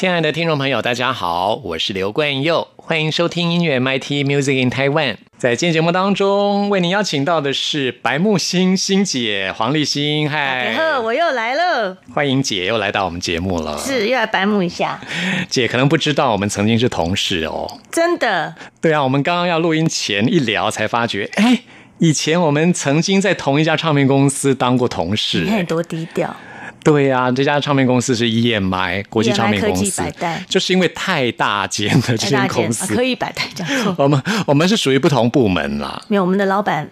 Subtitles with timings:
[0.00, 5.16] 亲爱的听众朋友，大家好，我是刘冠佑，欢迎收听音乐 MIT Music in Taiwan。
[5.36, 14.98] 在今天节目当中，为您邀请到的是白木星星姐黄立新，嗨，呵，我又来了，欢迎姐又来到我们节目了，是又来白木一下。
[15.50, 21.60] 姐可能不知道，我们曾经是同事哦，真的，对啊，我们刚刚要录音前一聊，才发觉，哎，
[21.98, 26.34] 以前我们曾经在同一家唱片公司当过同事，你看多低调。
[26.82, 30.02] 对呀，这家唱片公司是 EMI 国际唱片公司，
[30.48, 33.94] 就是因为太大间的这间公司，可以百代这样。
[33.98, 36.00] 我们我们是属于不同部门啦。
[36.08, 36.88] 没有，我们的老板，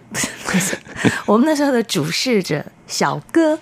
[1.27, 3.59] 我们那时候的主事者小哥，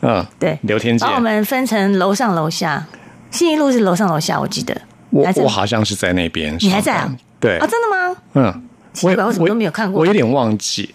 [0.00, 2.86] 嗯，对，刘天杰，把我们分成楼上楼下，
[3.30, 4.74] 信义路是楼上楼下，我记得。
[5.10, 7.14] 我我好像是在那边，你还在啊？
[7.38, 8.16] 对啊，真的吗？
[8.34, 8.62] 嗯。
[9.02, 10.90] 我我怎么都没有看过，我有点忘记。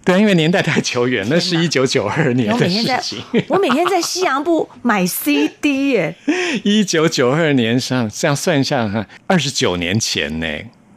[0.04, 3.22] 对，因为年代太久远，那是一九九二年的事情。
[3.48, 6.16] 我每天在西洋部买 CD 耶。
[6.64, 10.46] 一九九二年上这样算一下，哈，二十九年前呢，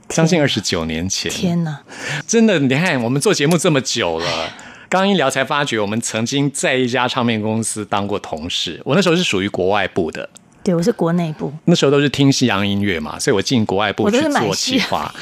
[0.07, 1.29] 将近二十九年前。
[1.29, 1.81] 天哪，
[2.25, 4.49] 真的，你看我们做节目这么久了，
[4.87, 8.81] 刚一聊才发觉，我们曾经在一家唱片公司当过同事。
[8.85, 10.29] 我那时候是属于国外部的，
[10.63, 11.53] 对我是国内部。
[11.65, 15.13] 那时候都是听西洋音乐嘛，所以我进国外部去做企划。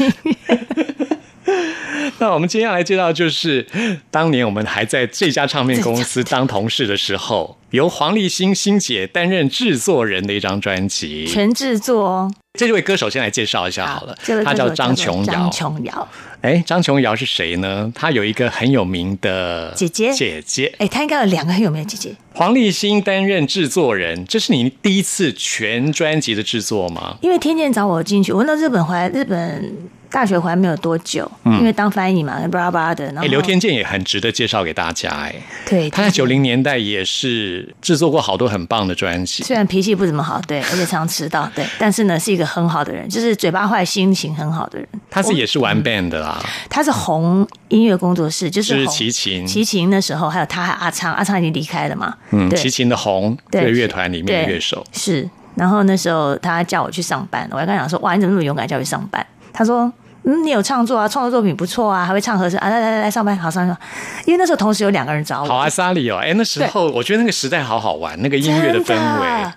[2.19, 3.65] 那我们接下来介绍就是，
[4.09, 12.33] 当年我们还在这家唱片公司当同事的时候，由黄立新新姐担任制作人的一张专辑，全制作哦。
[12.53, 15.33] 这位歌手先来介绍一下好了，他叫张琼瑶。
[15.33, 16.07] 张琼瑶，
[16.41, 17.89] 哎，张琼瑶是谁呢？
[17.95, 20.75] 她有一个很有名的姐姐，姐姐。
[20.77, 22.13] 哎，她应该有两个很有名的姐姐。
[22.33, 27.17] 黄立新担任制作人，这是你第一次全专辑的制作吗？
[27.21, 29.91] 因为天健找我进去，我到日本回来，日本。
[30.13, 33.07] 大学回来没有多久，因为当翻译嘛，巴拉巴拉的。
[33.15, 35.33] 哎，刘天健也很值得介绍给大家哎。
[35.65, 39.41] 对，他在九零年代也是制作过好多很棒的专辑。
[39.41, 44.85] 虽然脾气不怎么好，对，而且常常迟到，对，但是呢，是一个很好的人，就是嘴巴坏、心情很好的人。
[45.09, 46.43] 他是也是玩 band 的啦。
[46.69, 49.47] 他是红音乐工作室，就是齐秦。
[49.47, 52.13] 齐秦那时候还有他，还阿昌，阿昌已经离开了嘛。
[52.31, 55.29] 嗯，齐秦的红这个乐团里面的乐手是。
[55.55, 59.91] 然后那时候他叫我去上班，我还跟他讲说：“哇，你怎么那么勇敢叫我去上班？”他说。
[60.23, 63.75] 嗯，你有创作啊，创作作品不错啊，还会唱和声啊，来来来来上班，好上班。
[64.23, 65.47] 因为那时候同时有两个人找我。
[65.47, 69.51] 好啊，莎莉哦，哎，那时候我觉得那个时代好好玩，那个音乐的氛围。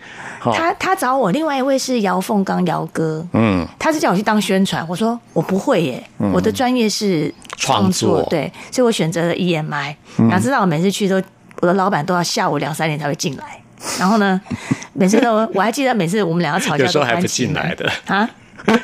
[0.54, 6.02] 他他找我，另外一位是姚凤刚姚哥，嗯，他是叫我去当宣传，我说我不会耶，
[6.32, 9.94] 我的专业是创作，对，所以我选择了 EMI。
[10.30, 11.20] 哪知道我每次去都，
[11.64, 13.58] 我的老板都要下午两三点才会进来，
[13.98, 14.38] 然后呢，
[14.92, 18.28] 每次都我还记得每次我们两个吵架，有时候还不进来的啊。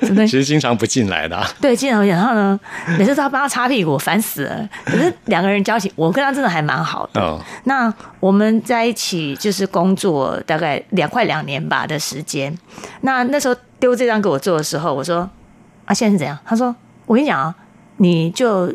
[0.03, 2.15] 其实经常不进来的，对，经常不进。
[2.15, 2.59] 然后呢，
[2.99, 4.67] 每次都要帮他擦屁股，烦死了。
[4.87, 7.39] 可是两个人交情，我跟他真的还蛮好的。
[7.65, 12.55] 那我们在一起就是工作大概两快两年吧的时间。
[13.03, 15.29] 那那时候丢这张给我做的时候，我说
[15.85, 16.39] 啊，现在是怎样？
[16.47, 16.75] 他说
[17.05, 17.55] 我跟你讲啊，
[17.99, 18.67] 你就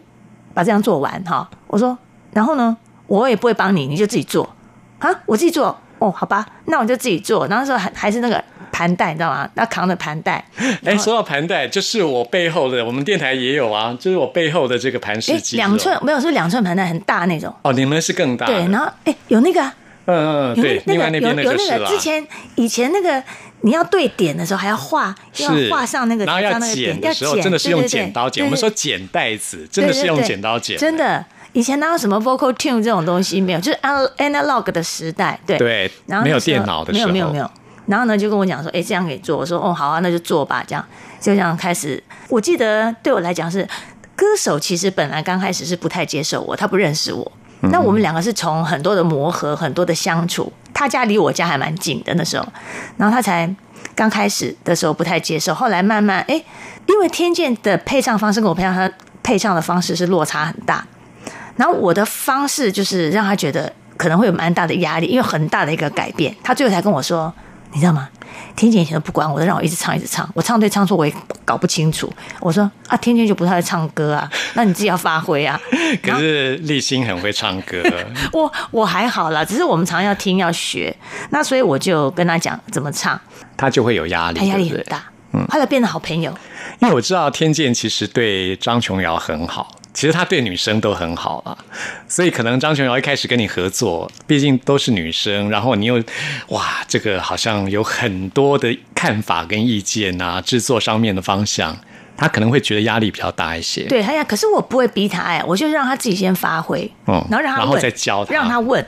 [0.54, 1.50] 把这张做完哈。
[1.68, 1.96] 我说
[2.32, 2.76] 然后呢，
[3.08, 4.56] 我也不会帮你，你就自己做
[5.00, 7.48] 啊，我自己做哦，好吧，那我就自己做。
[7.48, 8.44] 然后说还还是那个。
[8.72, 9.50] 盘带你知道吗？
[9.54, 10.44] 那扛着盘带。
[10.84, 15.56] 哎，说到盘带，就是我背后的，我们电台也有啊，就是我背后的这个盘式机。
[15.56, 17.56] 两寸没有，是两寸盘带，很大那种。
[17.62, 18.46] 哦，你们是更大。
[18.46, 19.62] 对，然后哎，有那个，
[20.08, 23.24] 嗯嗯，对，另外那边那个是之前以前那个
[23.62, 28.44] 你要对点的时候还要画，要画上那个，然后要剪的时候真的是用剪刀剪。
[28.44, 30.78] 我们说剪带子，真的是用剪刀剪。
[30.78, 31.26] 真的，
[31.56, 33.80] 以前哪有什么 vocal tune 这种东西没有，就是
[34.18, 35.40] analog 的时代。
[35.46, 37.50] 对对，然后没有电脑的时候，没有没有没有。
[37.86, 39.38] 然后呢，就跟我讲说，哎，这样可以做。
[39.38, 40.62] 我说，哦，好啊，那就做吧。
[40.68, 40.86] 这样
[41.22, 42.04] 就这样开始。
[42.28, 43.66] 我记得对我来讲是，
[44.18, 47.32] 歌手其实本来刚开始是不太接受我，他不认识我。
[47.72, 50.52] 那我们两个是从很多的磨合，很多的相处。
[50.74, 52.46] 他家离我家还蛮近的那时候，
[52.98, 53.50] 然后他才
[53.96, 55.56] 刚开始的时候不太接受。
[55.56, 56.44] 后来慢慢，哎，
[56.88, 58.92] 因为天健的配唱方式跟我配唱他
[59.24, 60.86] 配唱的方式是落差很大。
[61.56, 66.36] 然后我的方式就是让他觉得可能会有蛮大的压力，因为很大的一个改变。
[66.44, 67.34] 他最后才跟我说。
[67.74, 68.08] 你知道吗？
[68.56, 71.14] 天健以前都不管我，让我一直唱一直唱，我唱对唱错我也
[71.44, 72.10] 搞不清楚。
[72.40, 75.60] 我说啊，天健就不太会唱歌啊， 那你自己要发挥啊。
[76.02, 77.84] 可是立新很会唱歌，
[78.32, 80.96] 我我还好啦，只是我们常常要听要学，
[81.32, 83.20] 那所以我就跟他讲怎么唱，
[83.58, 85.04] 他就会有压力，他压力很大。
[85.34, 86.32] 嗯，后来变得好朋友，
[86.80, 89.76] 因为我知道天健其实对张琼瑶很好。
[89.96, 91.58] 其实他对女生都很好啊，
[92.06, 95.96] 所以可能张琼瑶一开始跟你合作，毕竟都是女生，然后你又
[96.50, 101.76] 哇，这个好像有很多的看法跟意见啊，制作上面的方向，
[102.18, 103.84] 他可能会觉得压力比较大一些。
[103.86, 108.86] 对，他呀，可是我不会逼他哎，我就让他自己先发挥，嗯，然后让他然后再教他，让他问，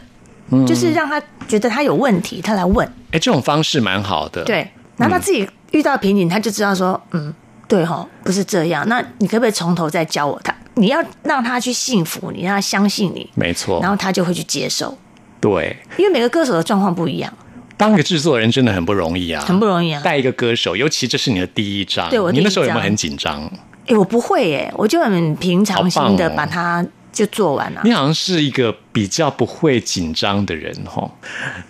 [0.68, 2.86] 就是让他觉得他有问题，他来问。
[3.12, 4.44] 哎，这种方式蛮好的。
[4.44, 7.34] 对，然后他自己遇到瓶颈，他就知道说，嗯，
[7.66, 8.86] 对哈，不是这样。
[8.90, 10.54] 那你可不可以从头再教我他？
[10.78, 14.98] 你要让他去信服你，让他相信你，没错，然后他就会去接受。
[15.42, 17.32] 对，因为每个歌手的状况不一样。
[17.76, 20.02] 当一个制作人真的很不容易啊，很不容易啊。
[20.04, 23.44] 带一个歌手，尤其这是你的第一张，对我你那时候有没有很紧张？
[23.86, 27.82] 哎，我不会哎，我就很平常心的把它就做完了。
[27.84, 31.08] 你好像是一个比较不会紧张的人哈，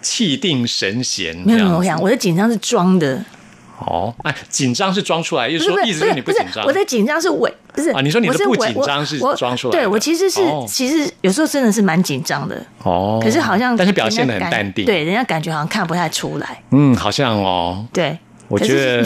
[0.02, 1.36] 气定神闲。
[1.46, 3.24] 没有，我想我的紧张是装的。
[3.80, 6.66] 哦，哎，紧张是装出来，意思说意思是你不紧张。
[6.66, 8.02] 我的紧张是伪，不是啊？
[8.02, 9.72] 你说你的不紧张是装出来？
[9.72, 12.60] 对我其实是，其实有时候真的是蛮紧张的。
[12.84, 16.62] 哦，可是好像但是表现的很淡定，对，人家感觉好像看不太出来。
[16.72, 17.86] 嗯，好像哦。
[17.94, 19.06] 对，我觉得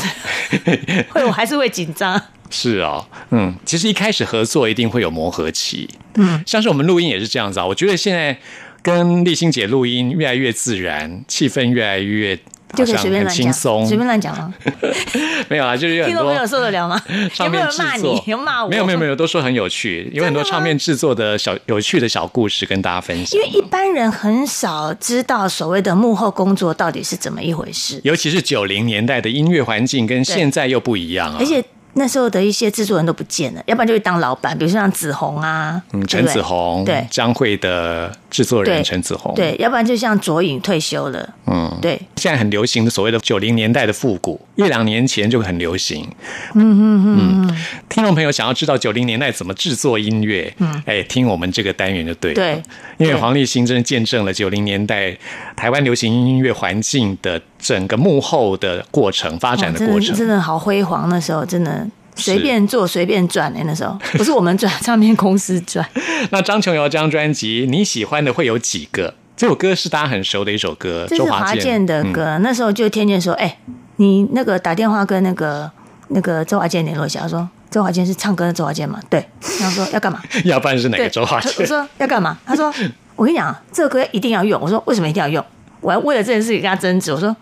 [1.11, 2.19] 会，我还是会紧张。
[2.49, 5.89] 是啊，嗯，其实一开始合作一定会有磨合期。
[6.15, 7.65] 嗯，像是我们录音也是这样子啊。
[7.65, 8.37] 我觉得现在
[8.81, 12.39] 跟立新姐录音越来越自然，气氛越来越。
[12.75, 13.53] 就可以随便乱讲，
[13.85, 14.53] 随便乱讲吗？
[15.49, 17.01] 没有啊，就是有很多听众朋友受得了吗？
[17.39, 18.21] 有没有骂你？
[18.25, 18.69] 有骂我？
[18.69, 23.39] 没有没有没有，都说很有趣，有很多唱片制作的小有趣的小故事跟大家分享。
[23.39, 31.63] 因为一般人很少知道所谓的幕后工作到底是怎么一回事，尤其是九零年代的音乐环境跟现在又不一样啊，而且。
[31.93, 46.07] 那时候的一些制作人都不见了，要不然就会当老板，比如说像子红啊，嗯，陈子红，对，张惠的制作人陈子红，对，要不然就像卓颖退休了，嗯，对，现在很流行的所谓的九零年代的复古，一两年前就很流行，
[46.55, 47.57] 嗯嗯嗯，
[47.89, 52.63] 听众朋友想要知道九零年代怎么制作音乐，嗯，哎，听我们这个单元就对了，对，
[52.97, 55.17] 因为黄立新真的见证了九零年代
[55.55, 61.87] 台湾流行音乐环境的整个幕后的过程发展的过程，真的好辉煌，那时候真的。
[62.13, 65.83] 随便做随便赚哎，那时候不是我们赚，唱片公司赚。
[66.29, 69.13] 那张琼瑶这张专辑，你喜欢的会有几个？
[69.37, 72.37] 这首歌是大家很熟的一首歌，这是华健的歌。
[72.39, 73.57] 那时候就天天说：“哎，
[73.95, 75.71] 你那个打电话跟那个
[76.09, 79.25] 那个周华健联络一下。”说：“周华健是唱歌的周华健嘛？”对。
[79.61, 80.21] 然后说要干嘛？
[80.43, 81.53] 要不然是哪个周华健？
[81.59, 82.37] 我说要干嘛？
[82.45, 82.71] 他说
[83.15, 85.43] ：“我跟你讲，这个歌一定要用。”我说：“为什么一定要用？”
[85.79, 87.11] 我要为了这件事情跟他争执。
[87.11, 87.35] 我说：“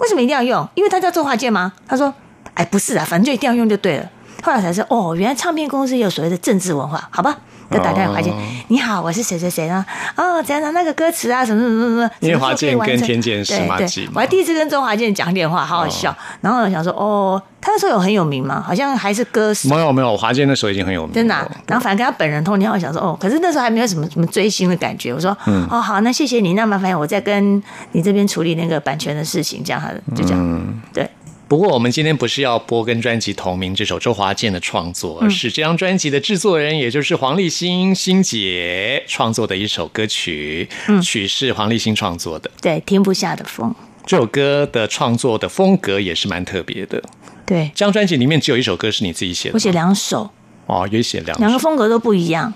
[0.00, 0.68] 为什么一定要用？
[0.74, 2.12] 因为他叫做画界吗？”他说
[2.54, 4.10] ：“哎，不是啊，反正就一定要用就对了。”
[4.42, 7.38] 后来才说哦，原来唱片公司有所谓的政治文化，好吧？
[7.70, 8.34] 就打电话华健，
[8.68, 9.84] 你好，我是谁谁谁呢？
[10.16, 12.10] 哦，怎样的那个歌词啊，什么什么什么？
[12.18, 13.76] 因为华健跟天健是嘛？
[14.14, 16.14] 我还第一次跟周华健讲电话，好好笑。
[16.40, 18.60] 然后想说，哦，他那时候有很有名吗？
[18.66, 19.68] 好像还是歌手。
[19.68, 21.34] 没有没有，华健那时候已经很有名，真的。
[21.66, 25.14] 然后反正跟他本人通电话，想说，哦，可是那时候还没有什么什么追星的感觉。
[25.14, 25.30] 我说，
[25.70, 26.54] 哦，好，那谢谢你。
[26.54, 27.62] 那麻烦我再跟
[27.92, 31.08] 你这边处理那个版权的事情，这样他，就这样，对。
[31.50, 40.68] 不过，我们今天不是要播跟专辑同名这首周华健的创作，而是这张专辑的制作人，也就是黄立新新姐创作的一首歌曲，
[41.02, 42.48] 曲是黄立新创作的。
[42.62, 43.74] 对，停不下的风。
[44.06, 47.02] 这首歌的创作的风格也是蛮特别的。
[47.44, 50.30] 对，这张专辑里面只有一首歌是你自己写的，我写两首。
[50.66, 52.54] 哦，也写两两个风格都不一样。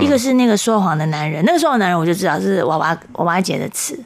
[0.00, 4.02] 一个是那个说谎的男人，那个说谎男人我就知道是娃娃娃娃姐的词。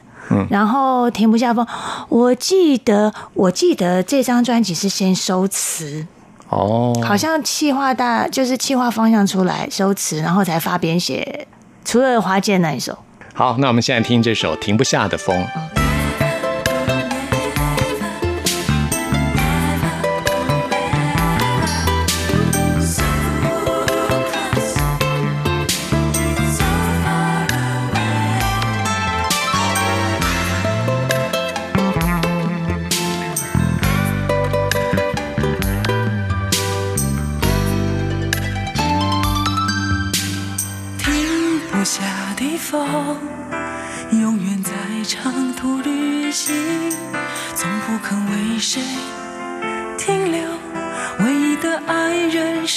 [0.49, 1.65] 然后停不下风，
[2.09, 6.05] 我记得我记得这张专辑是先收词。
[6.49, 11.47] 哦，好像气化大就是气化方向出来收词，然后才发编写，
[11.83, 12.97] 除了华健那一首。
[13.33, 15.45] 好，那我们现在听这首停不下的风。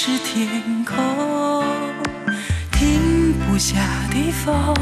[0.03, 1.63] 是天空
[2.71, 3.75] 停不下
[4.09, 4.75] 的风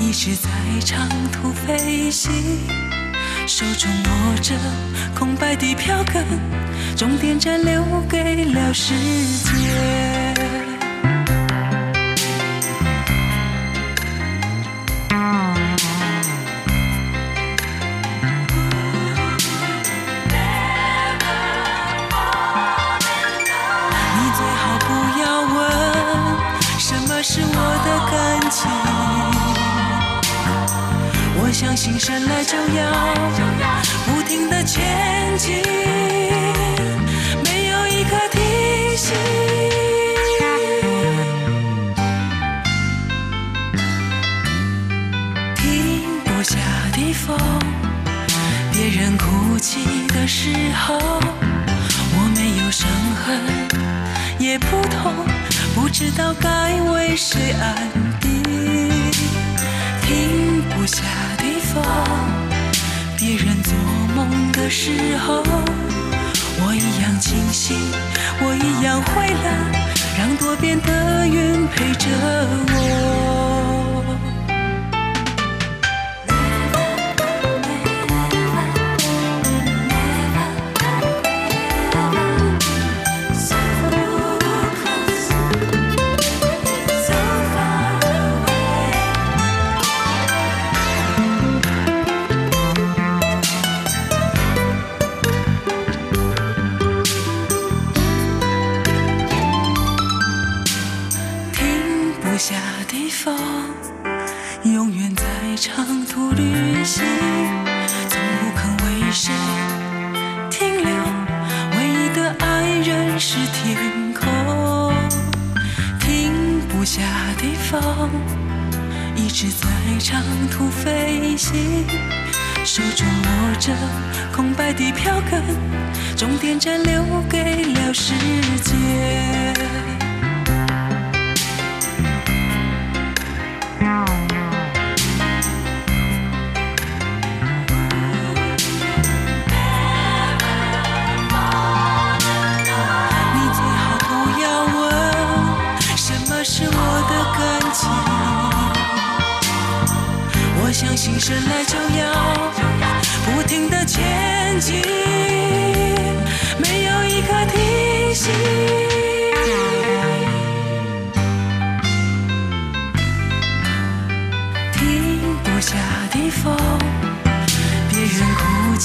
[0.00, 0.50] 一直在
[0.84, 2.32] 长途飞行。
[3.46, 4.56] 手中握着
[5.16, 6.24] 空白的票根
[6.96, 8.94] 终点站留给了时
[9.44, 10.19] 间。
[31.82, 33.14] 心生来就要
[34.04, 35.62] 不停的前进，
[37.42, 39.14] 没有一刻停息。
[45.56, 46.58] 停不下
[46.92, 47.38] 的风，
[48.72, 52.86] 别人哭泣的时候，我没有伤
[53.24, 53.40] 痕，
[54.38, 55.14] 也不痛，
[55.74, 57.88] 不知道该为谁安
[58.20, 58.42] 定。
[60.02, 61.02] 停不下。
[61.72, 61.82] 风，
[63.16, 63.72] 别人做
[64.14, 65.42] 梦的时候，
[66.62, 67.76] 我一样清醒，
[68.40, 69.46] 我一样会冷，
[70.18, 72.08] 让多变的云陪着
[72.72, 73.29] 我。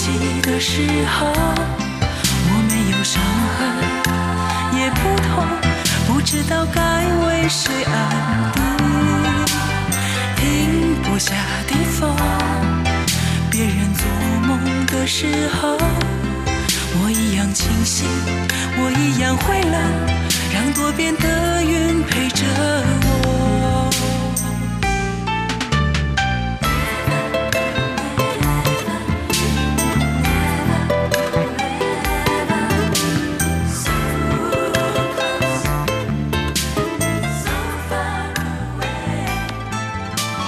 [0.06, 0.12] 起
[0.44, 0.84] 的时
[1.18, 3.20] 候，我没有伤
[3.58, 3.60] 痕，
[4.78, 5.34] 也不痛，
[6.06, 6.80] 不知道该
[7.26, 7.92] 为谁安
[8.54, 8.62] 定。
[10.36, 11.34] 停不下
[11.66, 12.16] 的风，
[13.50, 14.06] 别人做
[14.48, 15.76] 梦的时候，
[17.02, 18.06] 我一样清醒，
[18.78, 19.76] 我一样会冷，
[20.54, 22.46] 让多变的云陪着
[23.08, 23.45] 我。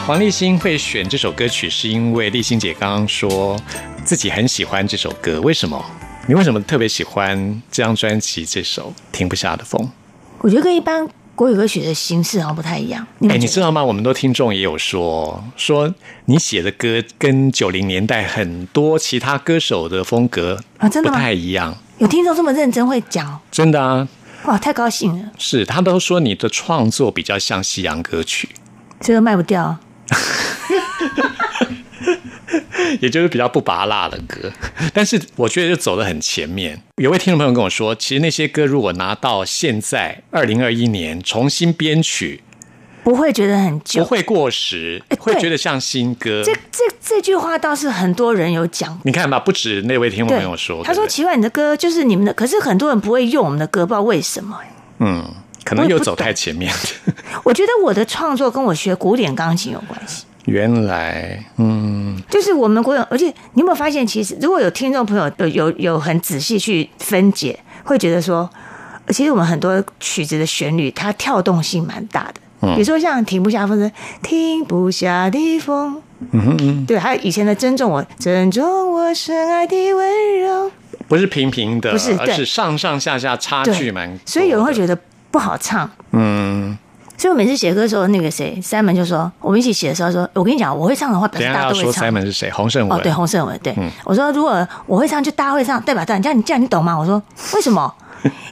[0.07, 3.59] 黄立新会选这首歌曲，是因为立新姐刚刚说
[4.05, 5.41] 自己很喜欢这首歌。
[5.41, 5.83] 为什么？
[6.27, 9.85] 你为什么特别喜欢这张专辑这首《停不下的风》？
[10.39, 13.05] 我觉得跟一般国语歌曲的形式好像不太一样。
[13.27, 13.83] 哎，你知道吗？
[13.83, 21.77] 我们多听众也有说，说你写的歌跟九零年代很多其他歌手的风格啊，真的不太一样。
[21.97, 23.37] 有听众这么认真会讲？
[23.51, 24.07] 真的啊！
[24.45, 25.31] 哇，太高兴了。
[25.37, 28.47] 是他都说你的创作比较像西洋歌曲，
[29.01, 29.77] 这个卖不掉。
[33.01, 34.51] 也就是比较不拔辣的歌，
[34.93, 36.81] 但是我觉得就走得很前面。
[36.95, 42.41] 有位听众朋友跟我说，其实那些歌如果拿到现在二零二一年重新编曲，
[43.03, 46.41] 不会觉得很旧，不会过时，会觉得像新歌。
[46.43, 48.99] 这这这句话倒是很多人有讲。
[49.03, 54.59] 你看吧，不止那位听众朋友说，他说奇怪，你的歌就是你们的，可是很多人不会用我们的歌，不知道为什么。
[54.99, 55.23] 嗯，
[55.67, 56.73] 可能又走太前面。
[57.43, 60.23] 我觉得我的创作跟我学古典钢琴有关系。
[60.45, 68.49] 原来，嗯，就是我们国有，而且你有没有发现，其实如果有听众朋友有有有很仔细去分解，会觉得说，
[69.09, 72.35] 其实我们很多曲子的旋律，它跳动性蛮大的。
[72.61, 73.91] 嗯，比如说像停不下风的
[74.23, 80.71] 停不下的风，嗯嗯，对，还有以前的珍重我珍重我深爱的温柔，
[81.09, 84.97] 不是平平的，不是，而是上上下下差距蛮，所以有人会觉得
[85.37, 85.87] 不好唱。
[86.13, 86.75] 嗯。
[87.15, 92.07] 所以我每次写歌的时候，那个谁，Simon 就说，我们一起写的时候说，我跟你讲，我会唱的话，表示大家都会唱。
[92.07, 92.49] Simon 是谁？
[92.49, 92.97] 洪胜文。
[92.97, 93.59] 哦，对，洪胜文。
[93.61, 96.03] 对，我说如果我会唱，就大家会唱，对吧？
[96.03, 96.97] 对，这样你这样你懂吗？
[96.97, 97.21] 我说
[97.53, 97.93] 为什么？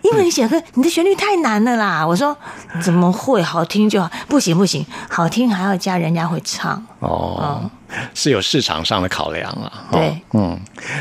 [0.01, 2.05] 因为你写歌，你的旋律太难了啦！
[2.07, 2.35] 我说
[2.81, 4.11] 怎么会好听就好？
[4.27, 7.69] 不行不行，好听还要加人家会唱哦，
[8.13, 9.87] 是有市场上的考量啊。
[9.91, 10.59] 对，嗯，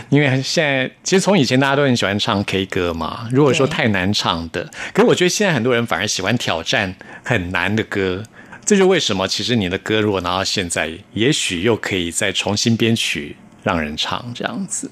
[0.08, 3.28] 因为现在其实从以前大家都很喜欢唱 K 歌嘛。
[3.30, 8.22] 如果说太难唱的，可是我觉得现在很多人反而喜欢挑战很难的歌。
[8.66, 14.90] 这就为什么其实你的歌如果拿到现在，也许又可以再重新编曲让人唱这样子。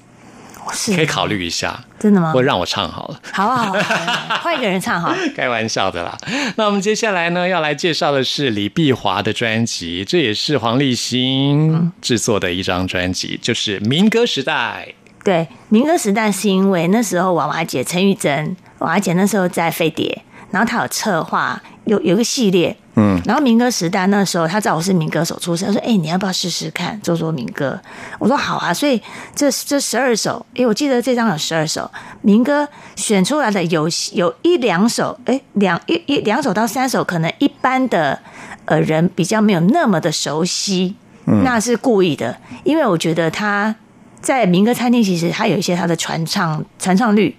[0.95, 2.31] 可以考虑一下，真的吗？
[2.31, 5.13] 或让我唱好了，好啊，好啊， 换一个人唱好。
[5.35, 6.17] 开玩笑的啦。
[6.55, 14.87] 那我们接下来呢，要来介绍的是李碧华的专辑，这也是黄立新制作的一张专辑，就是《民歌时代》。
[15.23, 15.35] 对，
[15.69, 22.75] 《民歌时代》是因为那时候娃娃姐陈玉珍，娃娃姐那时候在飞碟，然后她有策划，有有个系列。
[22.95, 27.79] 嗯，然后民歌时代那时候，他知道我是民歌手出身，他说：“哎，你要不要试试看做做民歌？”
[28.19, 29.01] 我说：“好啊。”所以
[29.35, 31.89] 这这十二首，哎，我记得这张有十二首
[32.21, 38.19] 民歌，选出来的有有一两首，哎，两一一两首到三首，可能一般的
[38.65, 43.75] 呃人比较没有那么的熟悉，那是故意的，因为我觉得他
[44.21, 47.35] 在民歌餐厅其实他有一些他的传唱传唱率。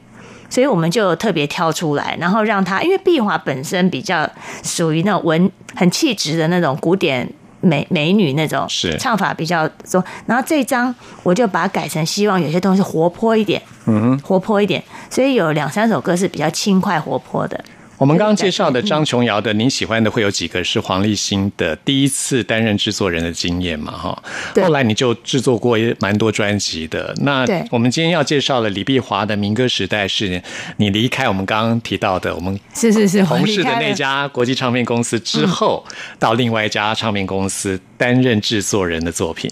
[0.55, 4.25] 所以我们就特别挑出来，然后让他，因为碧华本身比较
[4.63, 7.29] 属于那种文很气质的那种古典
[7.61, 10.05] 美美女那种，是唱法比较多。
[10.27, 10.95] 然后这张
[11.25, 14.81] 我就把它改成希望有些东西活泼一点，嗯哼，活泼一点。
[15.11, 17.65] 所以有两三首歌是比较轻快活泼的。
[17.97, 23.93] 我们刚刚介绍的张琼瑶的，您喜欢的会有几个是黄立新的第一次担任制作人的经验嘛？
[23.93, 24.23] 哈，
[24.57, 27.15] 后来你就制作过蛮多专辑的。
[27.21, 30.43] 那我们今天要介绍的李碧华的民歌时代，是
[30.79, 35.85] 你离开我们刚刚提到的我们是是是 同事的那家国际唱片公司之后，
[36.19, 39.51] 到另外一家唱片公司担任制作人的作品。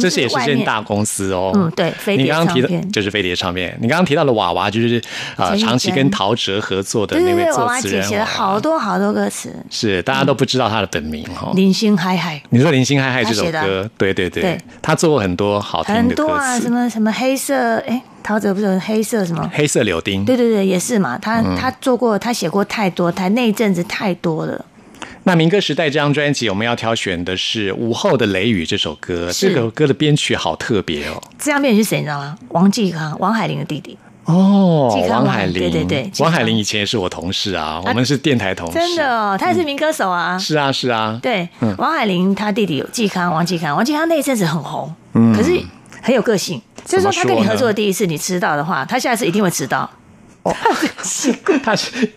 [0.00, 1.52] 这是也是间大公司哦。
[1.54, 3.76] 嗯，对，你刚刚提到就是飞碟唱片。
[3.80, 5.00] 你刚刚提到的娃娃，就是
[5.36, 7.75] 啊，长期跟陶喆合作的那位作。
[7.80, 11.52] 写了好多好多歌词，是大家都不知道他的本名哈。
[11.54, 19.50] 林星海海，你说林星海海这首歌，对对对，他做过很多好听的歌词，什么什么黑色，哎，陶喆不是黑色什么？
[19.52, 21.18] 黑色柳丁，对对对，也是嘛。
[21.18, 24.64] 他他做过，他写过太多，他那一阵子太多了。
[25.24, 31.20] 那民歌时代这张专辑，我们要挑选的是《午后的雷雨》这首歌，这首歌的编曲好特别哦。
[31.36, 32.38] 这张编曲是谁你知道吗？
[32.50, 33.98] 王继康，王海玲的弟弟。
[34.26, 44.92] 哦，王海玲，对对对，王海玲以前也是我同事啊，我们是电台同事，真的哦，他也是民歌手啊，是啊是啊，对，王海玲他弟弟有季康，王季康，王季康那一阵子很红，
[45.34, 45.58] 可是
[46.02, 49.88] 很有个性，所以说他跟你合作的第一次你迟到的话，他下次一定会迟到，
[50.42, 50.52] 哦，
[51.62, 52.10] 他是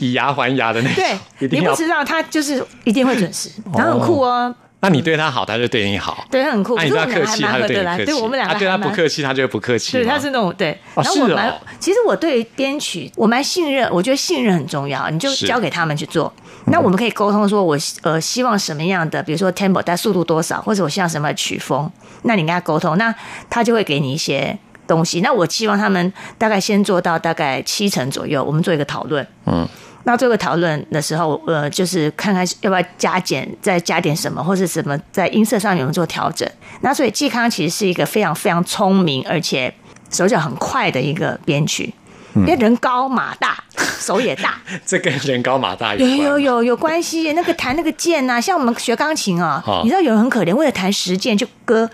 [0.00, 1.04] 以牙还牙的那种，
[1.38, 4.52] 对，你不知道他就是一定会准时，然后很酷哦。
[4.82, 6.26] 那你对他好，他就对你好。
[6.30, 6.74] 对他很酷。
[6.74, 8.04] 那你对他客气，他就对你客气。
[8.06, 9.92] 对我们两个，他对他不客气，他就不客气。
[9.92, 10.78] 对，他是那种对。
[10.94, 16.32] 然后我蛮，其实我对编曲我蛮信任，我觉得信任很重要，你就交给他们去做。
[16.66, 21.90] 那我们可以沟通说，我呃希望什么样的，比如说 tempo，但速度多少，或者我希望什么曲风，
[22.22, 23.14] 那你跟他沟通，那
[23.50, 25.20] 他就会给你一些东西。
[25.20, 29.26] 那我希望他们大概先做到大概七成左右，我们做一个讨论。
[29.44, 29.68] 嗯。
[30.04, 36.48] 那这个讨论的时候，呃，就是看看要不要加减，再加点什么，或是什么在音色上有没有做调整。
[36.80, 39.72] 那所以季康其实是一个非常非常聪明，而且
[40.10, 41.92] 手脚很快的一个编曲。
[42.32, 44.54] 因为人高马大，手也大，
[44.86, 47.32] 这跟人高马大有有有有有关系。
[47.32, 51.90] 那个弹那个键呐，像我们学钢琴啊，你知道有人很可怜，为了弹十键就割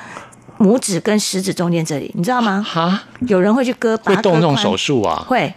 [0.59, 2.63] 拇指跟食指中间这里，你知道吗？
[2.63, 5.25] 哈，有人会去割，会动那种手术啊？
[5.27, 5.53] 会。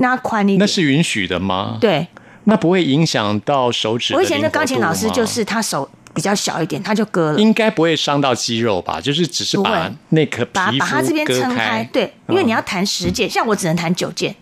[0.00, 1.78] 那宽一点，那是允许的吗？
[1.80, 2.06] 对，
[2.44, 4.14] 那不会影响到手指。
[4.14, 7.38] 我以前的钢琴老师就是他手比较小一点，他就割了。
[7.38, 9.00] 应该不会伤到肌肉吧？
[9.00, 11.88] 就是只是把那颗把把它这边撑开。
[11.92, 14.34] 对，因为你要弹十键，像我只能弹九键，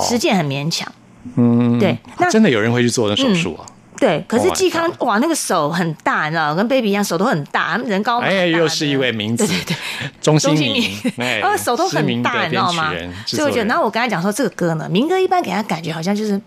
[0.00, 0.90] 十键很勉强。
[1.36, 1.98] 嗯，对。
[2.18, 3.66] 那真的有人会去做那手术啊？
[4.00, 8.18] 对，可是季康哇，那个手很大，你知道，跟 baby 一样，手都很大，人高。
[8.20, 10.90] 哎，又是一位名字，对对对，钟 心明，
[11.38, 12.94] 然后 手都很大，你知道吗？
[13.26, 16.40] 所以我觉得，然后我跟他讲说，这个歌呢，民歌一般给他感觉好像就是，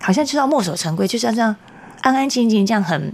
[0.00, 1.54] 好像就是要墨守成规，就是要这样
[2.00, 3.12] 安安静静，这样很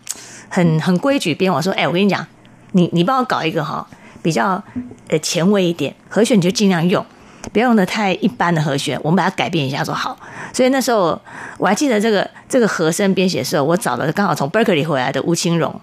[0.48, 1.52] 很很规矩编。
[1.52, 2.24] 我说，哎，我跟你讲，
[2.72, 3.84] 你你帮我搞一个哈，
[4.22, 4.62] 比较
[5.08, 7.04] 呃前卫一点，和弦你就尽量用。
[7.52, 10.16] 不要用的太一般的和弦，我们把它改变一下，说好。
[10.52, 11.20] 所以那时候
[11.58, 15.80] 我还记得这个这个和声编写的时候，我找了刚好从 Berkeley 回来的吴清荣，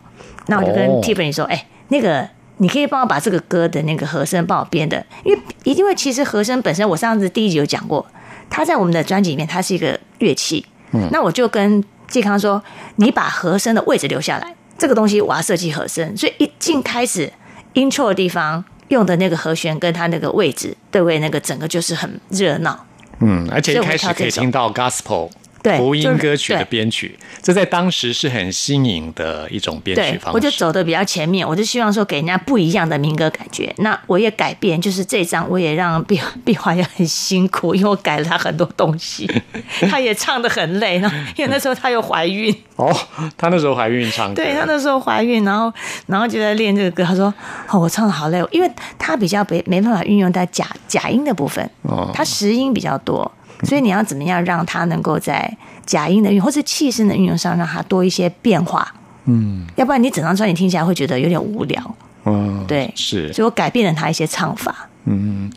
[0.47, 8.06] 那我就跟 Tiffany 说：“哎，那个你可以帮我把这个歌的那个和声帮我编的，因为因为其实和声本身，我上次第一集有讲过，
[8.50, 10.65] 它在我们的专辑里面它是一个乐器。
[10.91, 12.62] 嗯，那我就跟季康说
[12.97, 17.32] ：“你把和声的位置留下来，这个东西我要设计和声。”所以一进开始
[17.74, 22.86] intro 的地方用的那个和弦跟他那个位置对位，那个整个就是很热闹。
[23.19, 25.30] 嗯，而且一开始可以听到 gospel。
[25.78, 30.36] 福音歌曲的编曲，这在当时是很新颖的一种编曲方式。
[30.36, 33.74] 我就走的比较前面，我就希望说给人家不一样的民歌感觉。
[33.78, 39.30] 那我也改变，就是这张我也让 毕毕华也很辛苦，因为我改了他很多东西，
[39.89, 41.02] 他也唱的很累。
[41.36, 42.95] 因为那时候他又怀孕哦，
[43.38, 45.71] 他那时候怀孕唱，对他那时候怀孕，然后
[46.08, 47.04] 然后就在练这个歌。
[47.04, 47.34] 他说
[47.69, 53.30] ：“哦，我唱的好累，因为他比较没没办法运用在假假音的部分，哦，他实音比较多。”
[53.63, 58.93] 所以你要怎么样让它能够在假音的运或者气声的运用上，让它多一些变化？
[59.26, 61.95] 嗯，要不然你整张专辑听起来会觉得有点无聊。
[62.26, 63.32] 嗯，对，是。
[63.34, 64.88] 所以我改变了他一些唱法。
[65.06, 65.52] 嗯，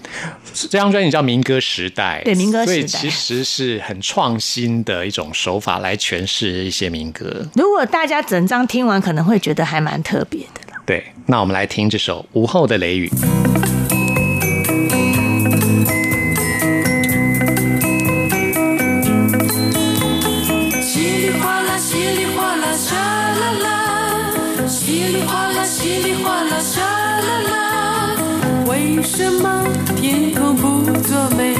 [0.52, 7.46] 这张专辑叫《民歌时代》，对，民歌时代，其实是很创新的一种手法来诠释一些民歌。
[7.54, 13.08] 如果大家整张听完，可能会觉得还蛮特别的对，那我们来听这首《午后的雷雨》。
[24.84, 28.14] 稀里哗啦，稀里哗啦，沙啦啦。
[28.66, 29.64] 为什么
[29.96, 31.54] 天空不作美，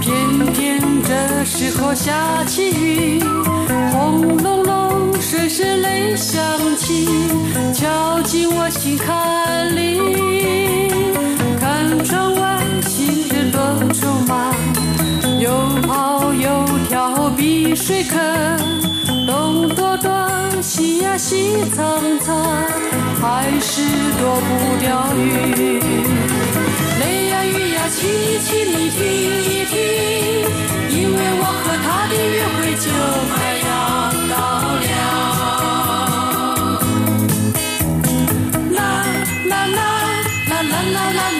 [0.00, 3.22] 偏偏这时候下起雨，
[3.92, 6.42] 轰隆隆，声声雷响
[6.78, 7.06] 起，
[7.74, 10.88] 敲进我心坎里。
[11.60, 13.60] 看窗外，行人多
[13.92, 14.54] 匆忙，
[15.38, 15.50] 又
[15.86, 18.18] 跑又跳比水坑，
[19.90, 22.30] 我等西呀西苍苍，
[23.20, 23.82] 还是
[24.20, 25.82] 躲不掉雨。
[27.00, 28.98] 雷呀雨呀，请你请你听
[29.42, 29.74] 一听，
[30.96, 32.86] 因为我和他的约会就
[33.34, 33.34] 快
[33.66, 33.68] 要
[34.30, 34.32] 到
[34.86, 34.88] 了。
[38.70, 38.78] 啦
[39.48, 39.82] 啦啦
[40.46, 41.20] 啦啦啦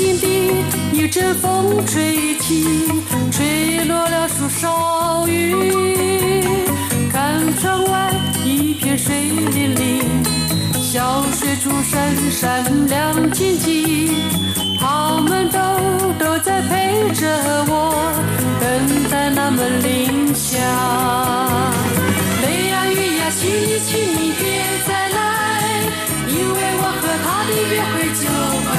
[0.00, 0.50] 心底
[0.94, 2.64] 一阵风吹起，
[3.30, 5.54] 吹落了树梢雨。
[7.12, 8.10] 看窗外
[8.42, 10.24] 一片水灵灵，
[10.80, 14.10] 小水珠闪闪亮晶晶，
[14.78, 15.58] 他们都
[16.18, 17.28] 都在陪着
[17.68, 18.14] 我，
[18.58, 20.58] 等待那门铃响。
[22.40, 25.20] 雷呀雨呀，请你请你别再来，
[26.26, 27.50] 因为我和他的。
[27.70, 28.24] 约会就
[28.70, 28.72] 快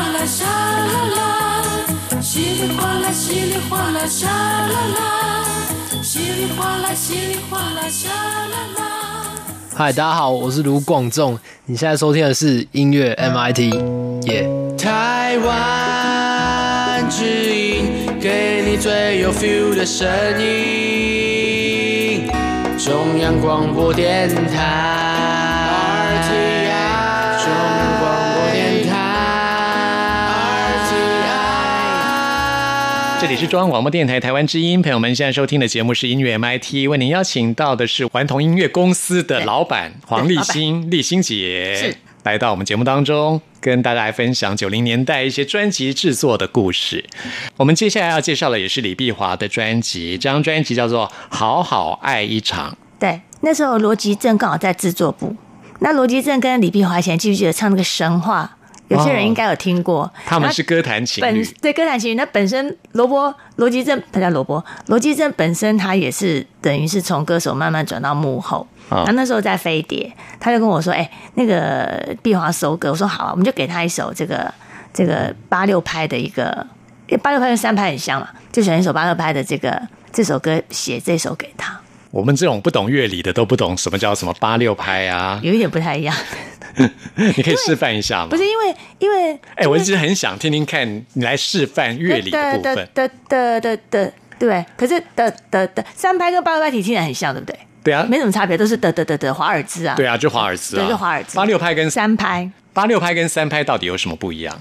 [0.00, 5.44] 啦，沙啦啦，稀里哗啦，稀里哗啦，沙啦啦，
[6.02, 8.82] 稀里哗啦，稀里哗啦，沙啦啦。
[9.76, 13.72] 嗨，大家好，我是卢广仲，你现在收听的是音乐 MIT，
[14.26, 14.48] 耶。
[14.76, 17.86] 台湾之音，
[18.20, 20.08] 给你最有 feel 的声
[20.40, 22.28] 音，
[22.78, 25.39] 中央广播电台。
[33.20, 47.04] 这里是中央广播电台台湾之音，朋友们现在收听的节目是音乐 MIT，为您邀请到的是环童音乐公司的老板黄立新，立新姐是来到我们节目当中，跟大家来分享九零年代一些专辑制作的故事。
[47.58, 52.72] 我们接下来要介绍的也是李碧华的专辑，这张专辑叫做《好好爱一场》。
[52.98, 55.36] 对，那时候罗吉正刚好在制作部，
[55.80, 58.56] 那罗吉正跟李碧华以前记不记得唱那个神话？
[58.90, 60.12] 有些人应该有听过。
[60.26, 62.14] 他们是歌坛情侣，对歌坛情侣。
[62.16, 68.66] 那本身罗伯罗吉正，他叫罗伯罗吉正，本身他也是等于是从歌手慢慢转到幕后。
[68.88, 74.52] 他那时候在飞碟，他就跟我说：“哎，那个碧华收歌。”我说：“好啊，我们就给他一首这个
[74.92, 76.66] 这个八六拍的一个，
[77.22, 79.80] 八六拍跟三拍很像嘛，就选一首八六拍的这个
[80.12, 81.79] 这首歌，写这首给他。”
[82.10, 86.14] 我们这种不懂乐理的都不懂什么叫什么八六拍啊，有一点不太一样。
[87.14, 88.28] 你可以示范一下吗？
[88.30, 92.88] 不是因为因为哎，我一直很想听听看你来示范乐理的部分。
[92.94, 97.58] 的的的的对，可是的的的三拍跟八六拍听起来很像，对不对？
[97.82, 99.94] 对啊，没什么差别，都是的的的的华尔兹啊。
[99.96, 101.36] 对啊，就华尔兹啊，就华尔兹。
[101.36, 104.60] 八六拍跟三拍，八六拍跟三拍到底有什么不一样？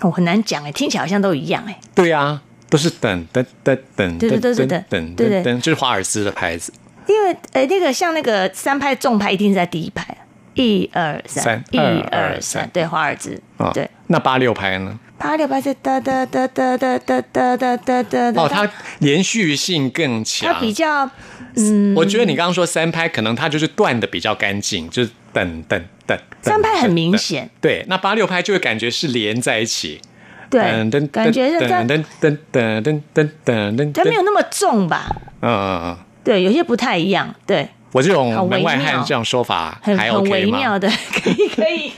[0.00, 1.78] 我很难讲哎，听起来好像都一样哎。
[1.94, 6.72] 对啊，都是等等等等，对对对对对，等对对，就是华尔兹的拍子。
[7.10, 10.06] 因为诶，那个像那个三拍重拍一定是在第一拍，
[10.54, 13.42] 一二三，一二三，对，华尔兹，
[13.74, 13.90] 对。
[14.06, 14.96] 那八六拍呢？
[15.18, 18.42] 八六拍是哒哒哒哒哒哒哒哒哒哒。
[18.42, 18.70] 哦，它
[19.00, 21.10] 连续性更强，它比较
[21.56, 21.94] 嗯。
[21.96, 26.16] 我觉得你刚刚说三拍，可能它就是断的比较干净，就是等等等。
[26.42, 27.84] 三拍很明显，对。
[27.88, 30.00] 那八六拍就会感觉是连在一起，
[30.48, 30.60] 对，
[31.08, 33.92] 感觉是噔噔噔噔噔噔噔噔。
[33.92, 35.06] 它没有那么重吧？
[35.42, 35.98] 嗯嗯嗯。
[36.22, 37.34] 对，有些不太一样。
[37.46, 40.30] 对我这种门外汉这样说法还 OK 吗？
[40.30, 41.92] 微妙的，可 以可以。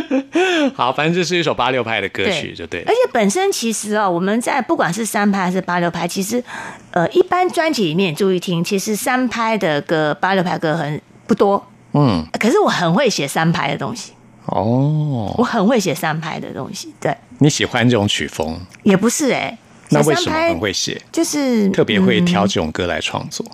[0.76, 2.82] 好，反正这是一首八六拍的歌曲，就对。
[2.82, 6.42] 而且本身其实哦，我们在不管是三拍还是八六拍，其实
[6.90, 11.66] 呃，一般专辑里面注意听，其实三拍的歌、八六拍歌很不多。
[11.94, 12.26] 嗯。
[12.38, 14.12] 可是我很会写三拍的东西。
[14.46, 15.34] 哦。
[15.38, 16.92] 我很会写三拍的东西。
[17.00, 17.16] 对。
[17.38, 18.60] 你喜欢这种曲风？
[18.82, 19.56] 也不是哎。
[19.92, 21.00] 那为什么很会写？
[21.12, 23.44] 就是特别会挑这种歌来创作，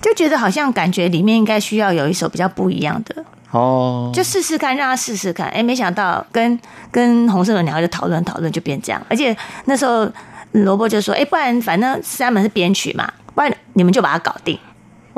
[0.00, 5.48] 就觉得好像感觉里面应该需要有一首比较不一样的哦，就试试看，让他试试看。
[5.48, 6.58] 哎，没想到跟
[6.90, 9.04] 跟红色的鸟就讨论讨论，就变这样。
[9.08, 10.08] 而且那时候
[10.52, 14.58] 萝卜就说：“哎，不然反正三门是编曲嘛，不然你们就把它搞定。”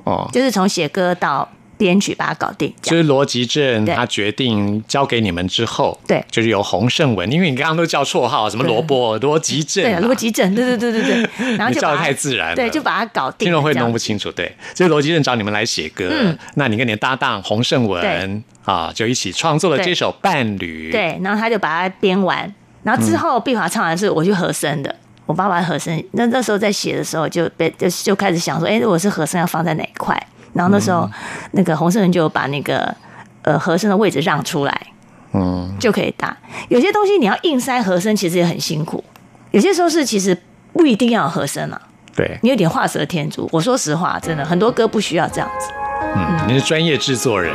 [0.05, 1.49] 哦，就是从写歌到。
[1.83, 16.09] 编曲把它搞定，就是罗吉正他决定交给你们之后，对，就是由洪胜文，因为你刚刚都叫绰号什么萝卜罗吉正，对，罗吉正，对对对对对， 然后就叫的太自然，对，就把它搞定，听众会弄不清楚，对，所以罗吉正找你们来写歌，
[16.55, 24.95] 那你跟你的搭档洪胜文啊，就一起创作了这首伴侣，对，然后他就把它编完，然后之后碧华唱完是我去和声的，
[25.27, 30.17] 我爸爸和声，那那时候在写的时候就被就就开始想说，哎，我是和声要放在哪一块？
[30.53, 31.09] 然后那时候，
[31.53, 32.95] 那个红色人就把那个
[33.43, 34.87] 呃和声的位置让出来，
[35.33, 36.37] 嗯，就可以打。
[36.69, 39.03] 有些东西你要硬塞和声，其实也很辛苦。
[39.51, 40.37] 有些时候是其实
[40.73, 41.81] 不一定要和声啊。
[42.15, 43.49] 对，你有点画蛇添足。
[43.51, 45.71] 我说实话，真的很多歌不需要这样子。
[46.15, 47.55] 嗯，你是专业制作人，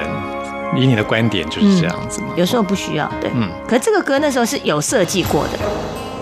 [0.75, 2.29] 以你的观点就是这样子吗？
[2.35, 3.29] 有时候不需要，对。
[3.35, 5.59] 嗯，可这个歌那时候是有设计过的。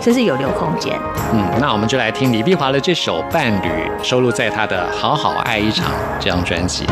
[0.05, 0.95] 这是有留空间。
[1.33, 3.67] 嗯，那我们就来听李碧华的这首《伴侣》，
[4.03, 5.87] 收录在他的《好好爱一场》
[6.19, 6.85] 这张专辑。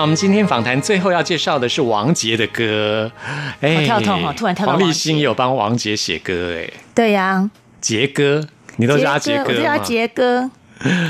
[0.00, 3.12] 那我们今天访谈最后要介绍的是王杰的歌，
[3.60, 4.84] 哎好跳痛哦突然跳到王杰。
[4.84, 7.50] 黄立新也有帮王杰写歌，哎，对呀、
[7.82, 8.42] 杰哥，
[8.76, 9.76] 你都叫他杰我就叫？
[9.76, 10.50] 杰哥。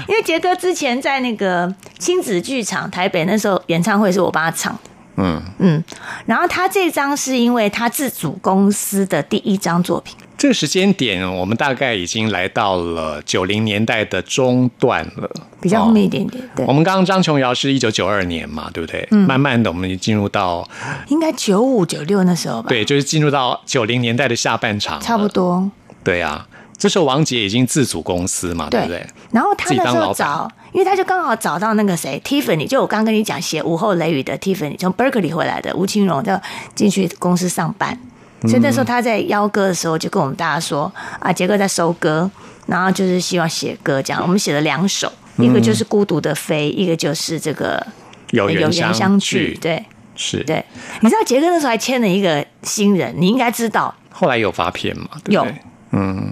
[0.08, 4.76] 因为杰哥之前在那个亲子剧场台北那时候演唱会是我帮他唱，
[5.14, 5.84] 嗯，嗯，
[6.26, 19.06] 然后他这张是因为他自主公司的第一张作品，这个时间点，我们大概已经来到了九零年代的中段了，比较后面一哦点点，对我，们刚刚张琼瑶是一九九二年嘛，对不对？
[19.10, 20.66] 嗯慢慢的，我们就进入到
[21.08, 25.28] 应该九五九六那时候吧，，对，就是进入到九零年代的下半场，差不。
[25.28, 25.70] 多，
[26.02, 26.48] 对啊，
[26.78, 29.06] 这时候王杰已经自主公司嘛，对不对？
[29.32, 36.32] 然后他那时候找，因为他就刚好找到那个谁，Tiffany，就我刚跟你讲写《午后雷雨》的 Tiffany，从 Berkeley 回来的吴清荣，就
[36.74, 37.98] 进去公司上班。
[38.42, 42.30] 所以那时候他在邀歌的时候，就跟我们大家说啊，杰哥在收歌，
[42.66, 44.22] 然后就是希望写歌这样。
[44.22, 47.86] 我们写了两首，一个就是《孤独的飞》，一个就是这个
[48.30, 49.84] 有缘相聚聚。，对
[50.16, 50.44] 是。
[50.44, 50.64] 对，
[51.00, 55.08] 你知道杰哥那时候还签了一个新人，你应该知道，后来有发片嘛？
[55.24, 55.54] 对不对？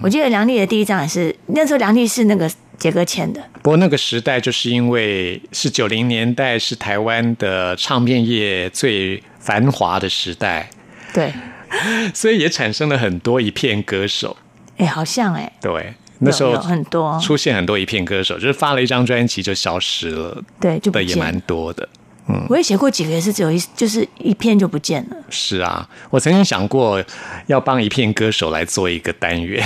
[0.01, 10.69] 我记得梁丽的第一张也是那时候梁丽是那个杰哥签的，不过那个时代，就是因为是九零年代，是台湾的唱片业最繁华的时代，
[11.13, 11.33] 对，
[12.13, 14.35] 所以也产生了很多一片歌手。
[14.77, 15.51] 哎，好像哎。
[15.61, 21.39] 对，那时候很多出现很多一片歌手，就是发了一张专辑就消失了对，就不的也蛮。
[21.41, 21.87] 多的。
[22.31, 25.17] 嗯我也写过几个，也是只有一，就是一片就不见了。
[25.29, 27.03] 是啊，我曾经想过
[27.47, 29.65] 要帮一片歌手来做一个单元，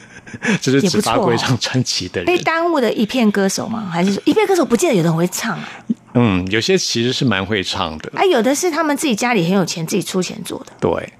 [0.60, 2.44] 就是只发过一张专辑的人被人。
[2.44, 3.90] 耽误的一片歌手吗？
[3.92, 5.68] 还是说一片歌手不见得有人会唱啊？
[6.14, 8.10] 嗯，有些其实是蛮会唱的。
[8.16, 10.72] 啊，有的是他们自己家里很有钱，自己出钱做的。
[10.80, 11.12] 对，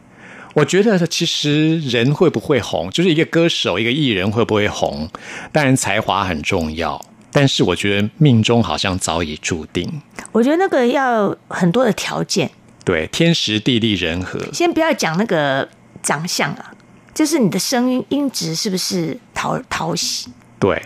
[0.59, 5.09] 我觉得其实人会不会红，就是一个歌手、一个艺人会不会红，
[5.53, 10.03] 当然才华很重要，但是我觉得命中好像早已注定。
[10.33, 12.51] 我觉得那个要很多的条件，
[12.85, 15.69] 对，天时地利人和，先不要讲那个
[16.03, 16.73] 长相啊，
[17.15, 20.29] 就是你的声音音质是不是讨讨喜？
[20.59, 20.83] 对。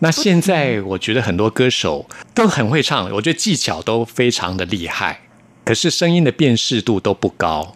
[0.00, 5.22] 那现在我觉得很多歌手都很会唱，我觉得技巧都非常的厉害，
[5.64, 7.74] 可是声音的辨识度都不高，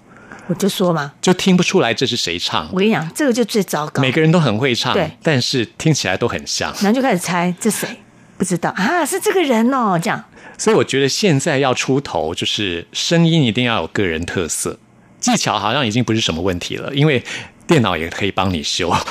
[0.53, 2.79] 我就说嘛，就听不出来这是谁唱我。
[2.79, 4.03] 跟你讲，这个就最糟糕。
[4.03, 6.71] 每个人都很会唱对，但是听起来都很像。
[6.83, 7.89] 然后就开始猜这谁，
[8.37, 10.23] 不知道啊，是这个人哦，这样。
[10.59, 14.79] 所以我觉得现在要出头，就是声音一定要有个人特色，
[15.19, 17.25] 技巧好像已经不是什么问题了，因为
[17.67, 19.03] 电脑也可以帮你修，啊，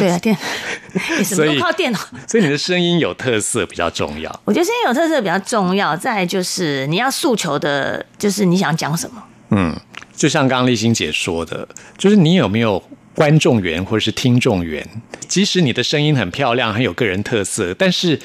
[0.00, 0.36] 对啊， 电，
[1.16, 2.00] 你什么所以都靠电脑。
[2.26, 4.40] 所以你的声音有特色比较重要。
[4.44, 9.22] 我觉得声音有特色比较重要，再来就是你要诉求的，就是你想讲什么。
[9.50, 9.72] 嗯，
[10.16, 11.66] 就像刚刚立新姐说的，
[11.98, 12.82] 就是你有没有
[13.14, 14.86] 观众缘或者是听众缘，
[15.28, 18.18] 即使你的声音很漂亮，很有个人特色，但是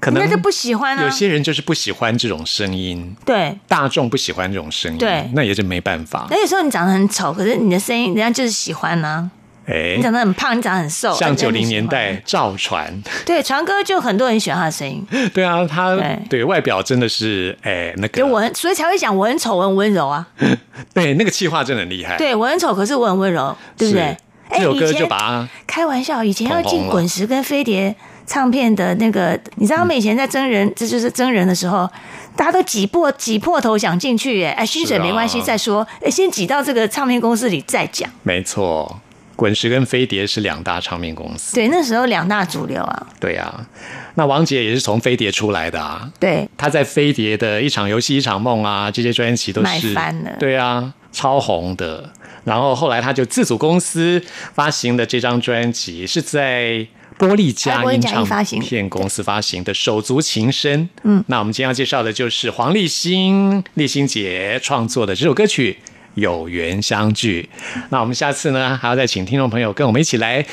[0.00, 3.14] 可能就不喜欢啊有些人就是不喜欢这种声音。
[3.24, 6.26] 对，大众不喜欢这种声音，对那也是没办法。
[6.30, 9.30] 那有时候你长得很丑，可是你的声音人家就是喜欢呢、
[9.66, 9.94] 哎。
[9.96, 16.18] 你，长得很胖，你长得很瘦，像九零年代，赵传，对传哥就很多人喜欢他的声音， 对啊，他对。
[16.28, 20.26] 对外表真的是哎那个，就我很，所以才会讲我很丑，我很温柔啊。
[20.94, 22.16] 对那个气话真的很厉害。
[22.16, 24.02] 对我很丑，可是我很温柔，对不对？
[24.02, 24.16] 是？
[24.54, 27.94] 这首歌就把它开玩笑，以前要进滚石跟飞碟
[28.26, 31.88] 唱片的那个，你知道他们以前在真人，这就是真人的时候，
[32.36, 38.10] 大家都挤破挤破头想进去，耶，哎，薪水没关系，啊再说，哎，先挤到这个唱片公司里再讲。
[38.22, 39.00] 没错，
[39.42, 41.56] 滚石跟飞碟是两大唱片公司。
[41.56, 43.66] 对，那时候两大主流啊，对啊，
[44.14, 46.08] 那王杰也是从飞碟出来的啊。
[46.20, 52.08] 对，他在飞碟的一场游戏一场梦啊，这些专辑都卖是翻了对啊，超红的。
[52.44, 54.22] 然后后来他就自主公司
[54.54, 56.86] 发行的这张专辑，是在
[57.18, 58.24] 玻璃佳音唱
[58.60, 60.88] 片公司发行的《手足情深》。
[61.02, 65.78] 嗯，那我们今天要介绍的就是黄立新、立新姐创作的这首歌曲
[66.14, 67.48] 《有缘相聚》。
[67.90, 70.44] 那我们下次呢，还要再请听众朋友跟我们一起来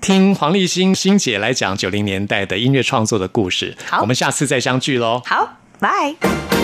[0.00, 3.76] 听黄立新新姐来讲九零年代的音乐创作的故事。
[3.86, 5.22] 好我们下次再相聚喽。
[5.24, 6.57] 好，拜。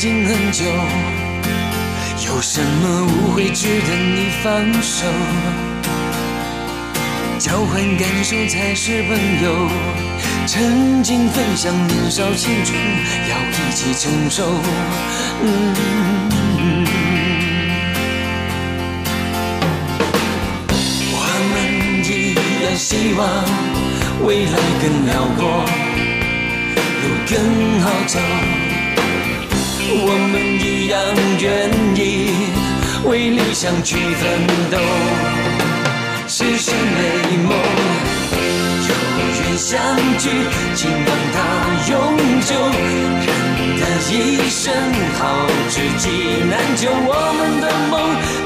[0.00, 0.64] 经很久，
[2.24, 5.04] 有什么误会值得你放手？
[7.38, 9.10] 交换感受才是朋
[9.44, 9.68] 友，
[10.46, 12.74] 曾经分享年少青春，
[13.28, 14.50] 要一起承受。
[15.42, 15.74] 嗯
[21.12, 21.16] 我
[21.52, 21.54] 们
[22.06, 22.32] 一
[22.64, 23.20] 样希望
[24.24, 25.66] 未来更辽阔。
[27.02, 28.18] 路更好走，
[29.92, 30.94] 我们一样
[31.40, 31.98] 愿意
[33.04, 34.22] 为理想去奋
[34.70, 34.78] 斗，
[36.28, 37.50] 实现美梦。
[38.86, 38.90] 有
[39.42, 39.76] 缘相
[40.18, 40.30] 聚，
[40.74, 41.36] 请让它
[41.90, 41.94] 永
[42.40, 42.54] 久。
[43.26, 43.28] 人
[43.80, 43.82] 的
[44.12, 44.72] 一生
[45.18, 45.20] 好
[45.68, 46.06] 知己
[46.48, 47.92] 难求，我们的梦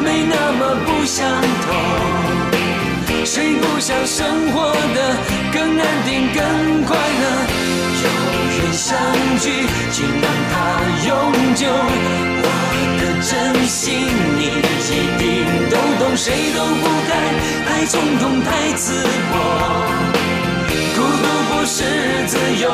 [0.03, 1.28] 没那么不相
[1.64, 1.66] 同。
[3.24, 4.99] 谁不想生活的
[5.53, 7.63] 更安定、更快乐？
[8.75, 8.99] 相
[9.39, 10.55] 聚，请让它
[11.07, 11.11] 永
[11.55, 11.66] 久。
[12.43, 12.49] 我
[12.99, 13.31] 的真
[13.66, 14.43] 心你
[14.91, 15.22] 一定
[15.70, 15.72] 都
[16.05, 17.12] 懂，谁都不该
[17.64, 19.35] 太冲动、太自我，
[20.97, 21.79] 孤独不是
[22.27, 22.64] 自由。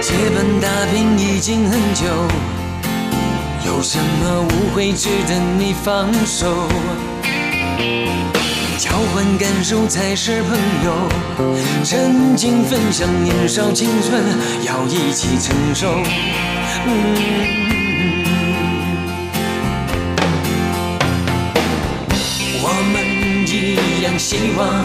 [0.00, 2.06] 结伴打拼已经很久，
[3.66, 6.66] 有什么误会值得你放手？
[8.78, 11.08] 交换感受才是朋友，
[11.84, 14.22] 曾经分享年少青春，
[14.64, 16.02] 要一起承受。
[16.86, 17.58] 嗯
[22.62, 23.04] 我们
[23.46, 24.82] 一样希望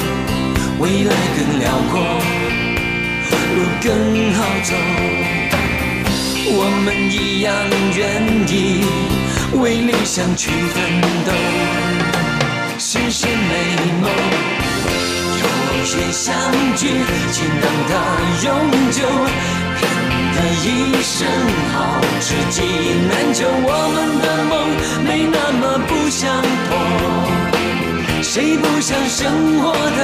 [0.77, 2.64] 未来更辽阔。
[3.55, 3.89] 路更
[4.33, 4.75] 好走。
[6.47, 7.47] 我们一样
[7.95, 7.99] 愿
[8.47, 8.53] 意
[9.57, 10.75] 为理想去奋
[11.25, 11.31] 斗，
[12.77, 13.51] 实现美
[14.01, 14.11] 梦。
[15.39, 15.43] 有
[15.97, 16.35] 缘相
[16.75, 16.83] 聚，
[17.31, 17.91] 请让它
[18.43, 18.47] 永
[18.91, 18.99] 久。
[19.79, 19.83] 人
[20.35, 20.67] 的一
[21.01, 21.15] 生
[21.73, 21.75] 好
[22.19, 22.57] 知己
[23.07, 24.53] 难求，我们的梦
[25.05, 26.21] 没那么不相
[26.67, 26.71] 同。
[28.21, 29.23] 谁不想生
[29.59, 29.99] 活的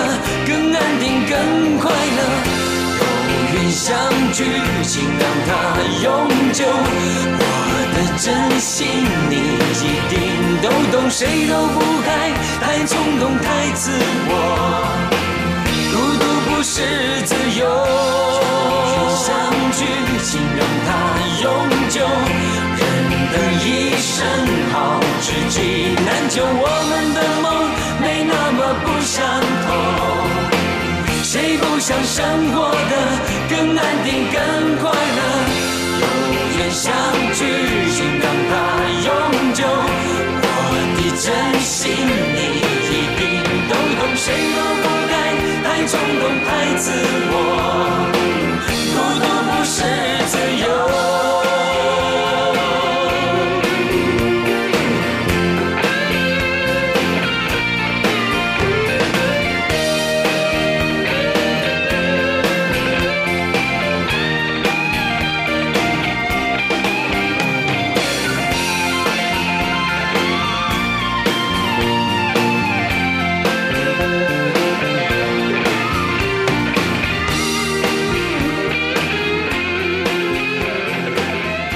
[0.48, 1.36] 更安定、更
[1.80, 2.71] 快乐？
[3.52, 3.94] 有缘相
[4.32, 4.46] 聚，
[4.84, 5.52] 请让它
[6.02, 6.64] 永久。
[6.66, 7.44] 我
[7.94, 8.88] 的真心
[9.30, 9.36] 你
[9.76, 10.16] 一定
[10.62, 12.32] 都懂，谁都不该
[12.62, 13.92] 太冲动、太自
[14.30, 14.32] 我，
[15.92, 16.82] 孤独不是
[17.26, 17.68] 自由。
[19.18, 19.36] 相
[19.74, 19.86] 聚，
[20.24, 20.90] 请让它
[21.44, 21.46] 永
[21.90, 22.08] 久。
[22.78, 22.80] 人
[23.34, 23.36] 的
[23.66, 23.68] 一
[24.00, 24.16] 生
[24.72, 24.76] 好
[25.22, 27.46] 知己难求，我们的梦
[28.00, 29.20] 没那么不相
[29.68, 29.70] 同。
[31.24, 32.94] 谁不想生活的
[33.82, 35.20] 淡定、更快乐？
[36.02, 36.06] 有
[36.60, 36.94] 缘相
[37.34, 37.40] 聚，
[37.92, 38.54] 请让它
[39.08, 39.10] 永
[39.54, 39.66] 久。
[40.44, 40.46] 我
[40.98, 41.26] 的真
[41.60, 42.40] 心你
[42.88, 43.22] 一定
[43.68, 44.26] 都懂，谁
[44.56, 45.14] 都不该
[45.64, 46.86] 太冲动、太自
[47.32, 47.36] 我，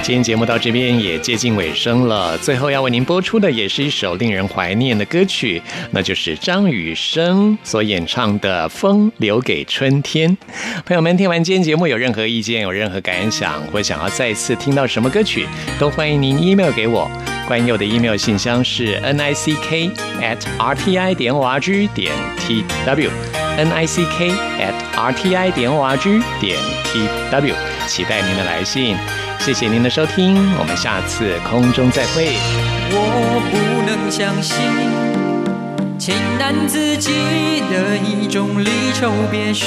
[0.06, 10.30] 今天节目到这边也接近尾声了，最后要为您播出的也是一首令人怀念的歌曲，那就是张雨生所演唱的《风留给春天》。
[10.84, 15.44] 朋友们，听完今天节目有任何意见、有任何感想，或想要再次听到什么歌曲，
[15.76, 17.10] 都欢迎您 email 给我。
[17.48, 19.90] 关佑的 email 信箱是 n i c k
[20.20, 24.96] at r t i 点 o r g 点 t w，n i c k at
[24.96, 27.54] r t i 点 o r g 点 t w，
[27.88, 28.94] 期待您的来信。
[29.40, 32.36] 谢谢您的收听，我们下次空中再会。
[32.90, 33.56] 我不
[33.86, 34.56] 能相信，
[35.98, 37.12] 情难自己
[37.70, 39.66] 的一种离愁别绪，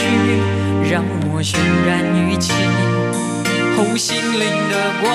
[0.91, 1.55] 让我泫
[1.87, 2.53] 然于情。
[3.77, 5.07] 后心灵的光，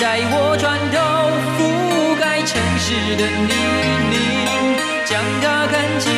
[0.00, 0.98] 带我转头
[1.54, 1.58] 覆
[2.18, 3.54] 盖城市的泥
[4.10, 4.12] 泞，
[5.06, 6.10] 将它看清。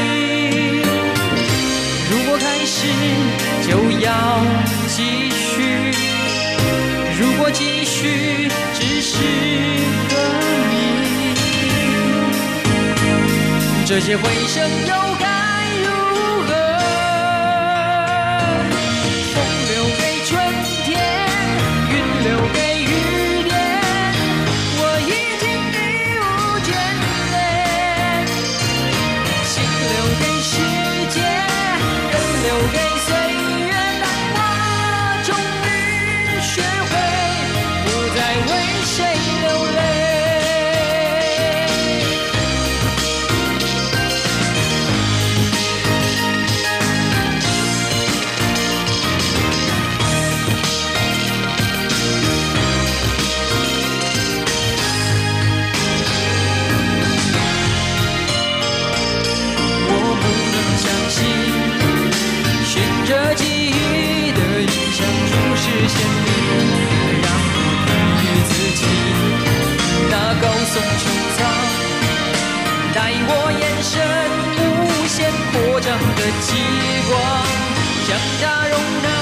[2.10, 2.88] 如果开始，
[3.68, 4.08] 就要
[4.88, 6.15] 继续。
[7.18, 9.16] 如果继续只是
[10.10, 10.14] 个
[10.70, 10.74] 谜，
[13.86, 15.15] 这些回声又
[63.16, 66.28] 这记忆的影像充实献礼
[67.22, 67.56] 让我
[67.88, 67.88] 低
[68.20, 68.80] 估自己
[70.10, 71.02] 那高耸穹
[71.34, 71.38] 苍
[72.94, 72.96] 带
[73.26, 73.92] 我眼神
[74.60, 75.16] 无限
[75.50, 76.48] 扩张的极
[77.08, 77.10] 光
[78.06, 78.08] 将
[78.42, 79.15] 它容纳